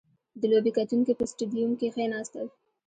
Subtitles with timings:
[0.39, 2.47] •د لوبې کتونکي په سټېډیوم کښېناستل.